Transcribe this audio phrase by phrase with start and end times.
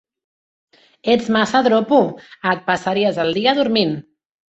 [1.15, 1.99] Ets massa dropo:
[2.53, 3.95] et passaries el dia dormint!